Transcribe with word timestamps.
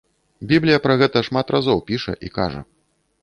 Біблія 0.51 0.79
пра 0.85 0.95
гэта 1.01 1.23
шмат 1.27 1.53
разоў 1.55 1.83
піша 1.91 2.13
і 2.29 2.31
кажа. 2.39 2.61